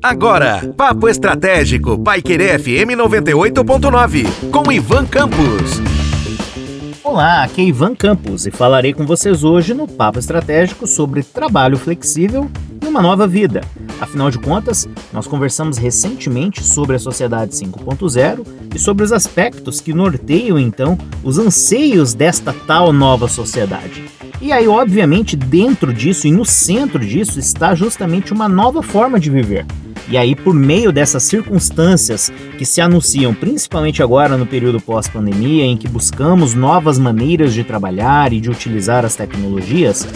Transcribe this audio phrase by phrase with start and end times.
[0.00, 5.80] Agora, Papo Estratégico, Paiquerê FM 98.9, com Ivan Campos.
[7.02, 11.76] Olá, aqui é Ivan Campos e falarei com vocês hoje no Papo Estratégico sobre trabalho
[11.76, 12.48] flexível
[12.80, 13.60] e uma nova vida.
[14.00, 19.92] Afinal de contas, nós conversamos recentemente sobre a Sociedade 5.0 e sobre os aspectos que
[19.92, 24.04] norteiam então os anseios desta tal nova sociedade.
[24.42, 29.30] E aí, obviamente, dentro disso e no centro disso está justamente uma nova forma de
[29.30, 29.64] viver.
[30.08, 35.76] E aí, por meio dessas circunstâncias que se anunciam, principalmente agora no período pós-pandemia, em
[35.76, 40.08] que buscamos novas maneiras de trabalhar e de utilizar as tecnologias,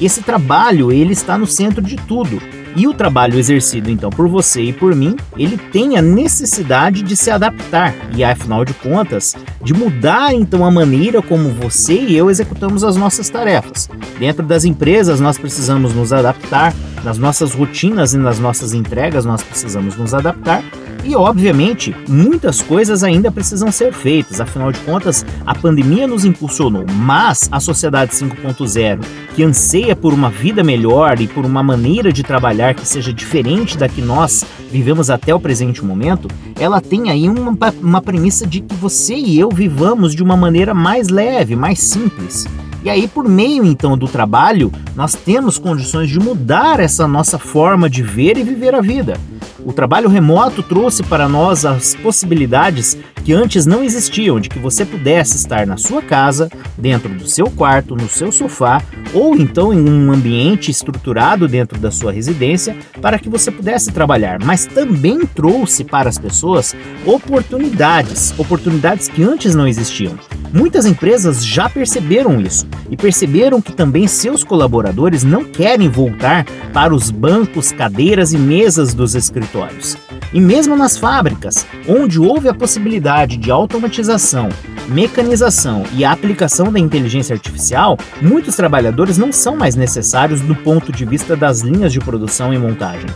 [0.00, 2.40] esse trabalho ele está no centro de tudo.
[2.76, 7.16] E o trabalho exercido então por você e por mim, ele tem a necessidade de
[7.16, 7.94] se adaptar.
[8.16, 12.96] E afinal de contas, de mudar então a maneira como você e eu executamos as
[12.96, 13.88] nossas tarefas.
[14.18, 16.74] Dentro das empresas nós precisamos nos adaptar,
[17.04, 20.62] nas nossas rotinas e nas nossas entregas nós precisamos nos adaptar
[21.04, 26.86] e, obviamente, muitas coisas ainda precisam ser feitas, afinal de contas, a pandemia nos impulsionou,
[26.88, 32.22] mas a sociedade 5.0, que anseia por uma vida melhor e por uma maneira de
[32.22, 36.26] trabalhar que seja diferente da que nós vivemos até o presente momento,
[36.58, 40.72] ela tem aí uma, uma premissa de que você e eu vivamos de uma maneira
[40.72, 42.46] mais leve, mais simples.
[42.82, 47.88] E aí, por meio então do trabalho, nós temos condições de mudar essa nossa forma
[47.88, 49.18] de ver e viver a vida.
[49.64, 54.84] O trabalho remoto trouxe para nós as possibilidades que antes não existiam de que você
[54.84, 58.82] pudesse estar na sua casa, dentro do seu quarto, no seu sofá
[59.14, 64.38] ou então em um ambiente estruturado dentro da sua residência para que você pudesse trabalhar,
[64.44, 66.76] mas também trouxe para as pessoas
[67.06, 70.18] oportunidades, oportunidades que antes não existiam.
[70.54, 76.94] Muitas empresas já perceberam isso e perceberam que também seus colaboradores não querem voltar para
[76.94, 79.96] os bancos, cadeiras e mesas dos escritórios.
[80.32, 84.48] E mesmo nas fábricas, onde houve a possibilidade de automatização,
[84.88, 90.92] mecanização e a aplicação da inteligência artificial, muitos trabalhadores não são mais necessários do ponto
[90.92, 93.06] de vista das linhas de produção e montagem.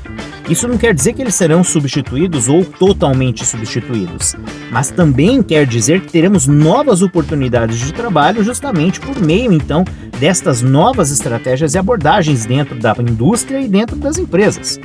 [0.48, 4.34] Isso não quer dizer que eles serão substituídos ou totalmente substituídos,
[4.70, 9.84] mas também quer dizer que teremos novas oportunidades de trabalho justamente por meio então
[10.18, 14.80] destas novas estratégias e abordagens dentro da indústria e dentro das empresas.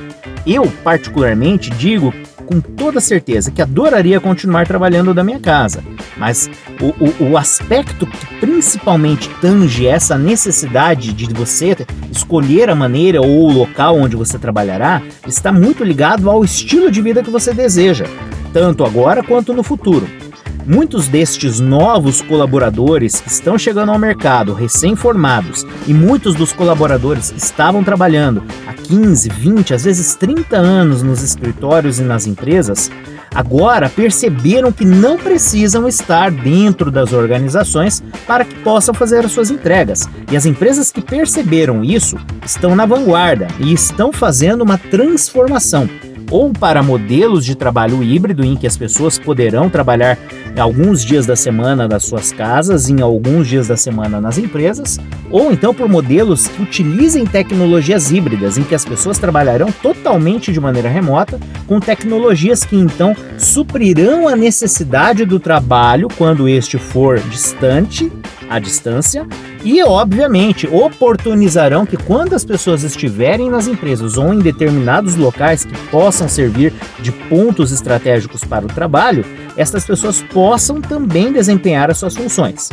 [0.45, 2.13] Eu, particularmente, digo
[2.43, 5.83] com toda certeza que adoraria continuar trabalhando da minha casa,
[6.17, 6.49] mas
[6.79, 11.75] o, o, o, aspecto que principalmente tange essa necessidade de você
[12.11, 17.01] escolher a maneira ou o local onde você trabalhará está muito ligado ao estilo de
[17.01, 18.05] vida que você deseja,
[18.51, 20.22] tanto agora quanto no futuro.
[20.65, 28.41] Muitos destes novos colaboradores estão chegando ao mercado, recém-formados, e muitos dos colaboradores estavam trabalhando
[28.65, 32.89] há 15, 20, às vezes 30 anos nos escritórios e nas empresas,
[33.35, 39.51] agora perceberam que não precisam estar dentro das organizações para que possam fazer as suas
[39.51, 40.07] entregas.
[40.31, 45.89] E as empresas que perceberam isso estão na vanguarda e estão fazendo uma transformação
[46.33, 50.17] ou para modelos de trabalho híbrido em que as pessoas poderão trabalhar
[50.57, 54.99] alguns dias da semana das suas casas, em alguns dias da semana nas empresas,
[55.29, 60.59] ou então por modelos que utilizem tecnologias híbridas em que as pessoas trabalharão totalmente de
[60.59, 68.11] maneira remota, com tecnologias que então suprirão a necessidade do trabalho quando este for distante
[68.53, 69.25] à distância
[69.63, 75.75] e, obviamente, oportunizarão que quando as pessoas estiverem nas empresas ou em determinados locais que
[75.87, 79.25] possam servir de pontos estratégicos para o trabalho,
[79.57, 82.69] estas pessoas possam também desempenhar as suas funções.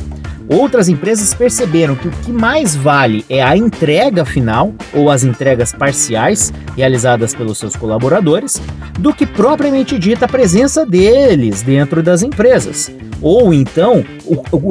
[0.49, 5.73] Outras empresas perceberam que o que mais vale é a entrega final ou as entregas
[5.73, 8.61] parciais realizadas pelos seus colaboradores,
[8.99, 12.91] do que propriamente dita a presença deles dentro das empresas,
[13.23, 14.05] ou então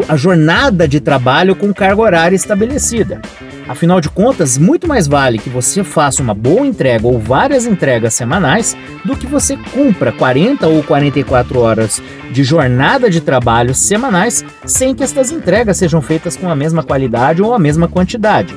[0.07, 3.21] a jornada de trabalho com carga horária estabelecida.
[3.67, 8.15] Afinal de contas, muito mais vale que você faça uma boa entrega ou várias entregas
[8.15, 8.75] semanais
[9.05, 12.01] do que você cumpra 40 ou 44 horas
[12.31, 17.43] de jornada de trabalho semanais sem que estas entregas sejam feitas com a mesma qualidade
[17.43, 18.55] ou a mesma quantidade.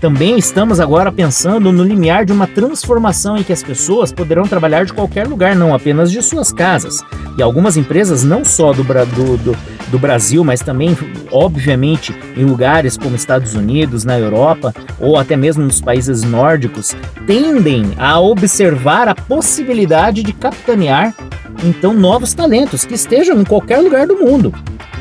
[0.00, 4.84] Também estamos agora pensando no limiar de uma transformação em que as pessoas poderão trabalhar
[4.84, 7.02] de qualquer lugar, não apenas de suas casas.
[7.38, 9.56] E algumas empresas, não só do, do, do,
[9.88, 10.96] do Brasil, mas também,
[11.30, 16.96] obviamente, em lugares como Estados Unidos, na Europa ou até mesmo nos países nórdicos,
[17.26, 21.14] tendem a observar a possibilidade de capitanear
[21.62, 24.52] então novos talentos que estejam em qualquer lugar do mundo.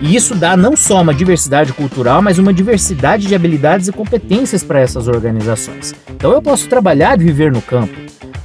[0.01, 4.63] E isso dá não só uma diversidade cultural, mas uma diversidade de habilidades e competências
[4.63, 5.93] para essas organizações.
[6.09, 7.93] Então eu posso trabalhar e viver no campo.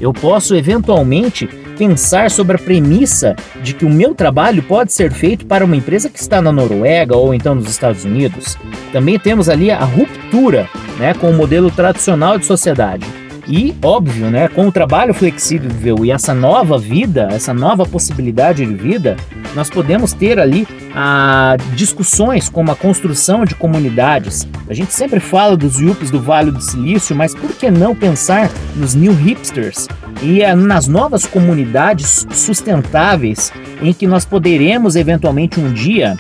[0.01, 5.47] Eu posso eventualmente pensar sobre a premissa de que o meu trabalho pode ser feito
[5.47, 8.59] para uma empresa que está na Noruega ou então nos Estados Unidos.
[8.93, 13.07] Também temos ali a ruptura né, com o modelo tradicional de sociedade.
[13.47, 18.75] E, óbvio, né, com o trabalho flexível e essa nova vida, essa nova possibilidade de
[18.75, 19.17] vida,
[19.55, 24.47] nós podemos ter ali ah, discussões como a construção de comunidades.
[24.69, 28.51] A gente sempre fala dos yuppies do Vale do Silício, mas por que não pensar
[28.77, 29.89] nos new hipsters
[30.23, 36.17] e ah, nas novas comunidades sustentáveis em que nós poderemos eventualmente um dia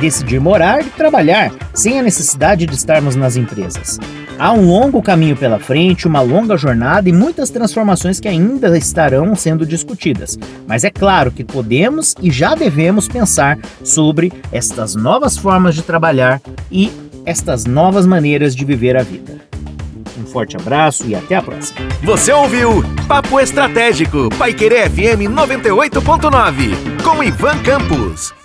[0.00, 3.98] decidir morar e trabalhar sem a necessidade de estarmos nas empresas.
[4.38, 9.36] Há um longo caminho pela frente, uma longa jornada e muitas transformações que ainda estarão
[9.36, 10.38] sendo discutidas.
[10.66, 16.40] Mas é claro que podemos e já devemos pensar sobre estas novas formas de trabalhar
[16.70, 16.90] e
[17.24, 19.51] estas novas maneiras de viver a vida.
[20.18, 21.80] Um forte abraço e até a próxima.
[22.02, 28.41] Você ouviu Papo Estratégico, Paiquerê FM 98.9, com Ivan Campos.